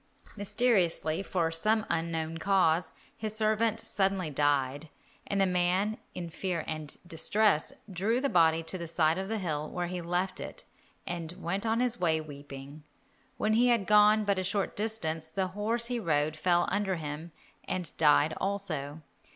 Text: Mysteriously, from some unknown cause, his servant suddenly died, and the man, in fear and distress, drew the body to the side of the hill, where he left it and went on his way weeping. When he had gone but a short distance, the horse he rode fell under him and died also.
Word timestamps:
Mysteriously, 0.35 1.21
from 1.21 1.51
some 1.51 1.85
unknown 1.87 2.39
cause, 2.39 2.91
his 3.15 3.35
servant 3.35 3.79
suddenly 3.79 4.31
died, 4.31 4.89
and 5.27 5.39
the 5.39 5.45
man, 5.45 5.97
in 6.15 6.27
fear 6.31 6.63
and 6.67 6.97
distress, 7.05 7.71
drew 7.87 8.19
the 8.19 8.27
body 8.27 8.63
to 8.63 8.79
the 8.79 8.87
side 8.87 9.19
of 9.19 9.27
the 9.29 9.37
hill, 9.37 9.69
where 9.69 9.85
he 9.85 10.01
left 10.01 10.39
it 10.39 10.63
and 11.05 11.33
went 11.33 11.67
on 11.67 11.81
his 11.81 11.99
way 11.99 12.19
weeping. 12.19 12.81
When 13.37 13.53
he 13.53 13.67
had 13.67 13.85
gone 13.85 14.25
but 14.25 14.39
a 14.39 14.43
short 14.43 14.75
distance, 14.75 15.27
the 15.27 15.49
horse 15.49 15.85
he 15.85 15.99
rode 15.99 16.35
fell 16.35 16.65
under 16.71 16.95
him 16.95 17.31
and 17.65 17.95
died 17.97 18.33
also. 18.41 19.03